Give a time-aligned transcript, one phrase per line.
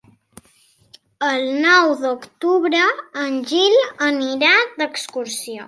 [1.27, 2.81] El nou d'octubre
[3.27, 5.57] en Gil anirà d'excursió.